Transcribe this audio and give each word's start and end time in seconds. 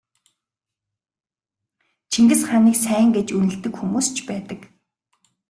Чингис 2.11 2.41
хааныг 2.49 2.75
сайн 2.83 3.07
гэж 3.15 3.27
үнэлдэг 3.37 3.73
хүмүүс 3.77 4.07
ч 4.15 4.17
байдаг. 4.29 4.59